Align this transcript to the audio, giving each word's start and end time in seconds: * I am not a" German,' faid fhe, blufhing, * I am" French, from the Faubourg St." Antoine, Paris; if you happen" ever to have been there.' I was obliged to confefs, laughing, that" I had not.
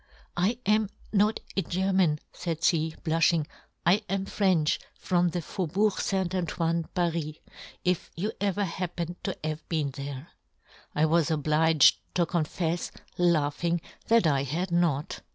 * 0.19 0.35
I 0.35 0.57
am 0.65 0.89
not 1.13 1.41
a" 1.55 1.61
German,' 1.61 2.17
faid 2.33 2.61
fhe, 2.61 2.99
blufhing, 3.03 3.45
* 3.67 3.85
I 3.85 4.01
am" 4.09 4.25
French, 4.35 4.79
from 4.97 5.29
the 5.29 5.43
Faubourg 5.43 5.99
St." 6.01 6.33
Antoine, 6.33 6.85
Paris; 6.95 7.35
if 7.85 8.09
you 8.15 8.31
happen" 8.41 8.61
ever 8.79 9.13
to 9.25 9.37
have 9.43 9.69
been 9.69 9.91
there.' 9.91 10.29
I 10.95 11.05
was 11.05 11.29
obliged 11.29 11.99
to 12.15 12.25
confefs, 12.25 12.89
laughing, 13.19 13.79
that" 14.07 14.25
I 14.25 14.41
had 14.41 14.71
not. 14.71 15.21